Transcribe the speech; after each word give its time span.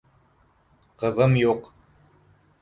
Ҡыҙым 1.03 1.37
юҡ. 1.43 1.71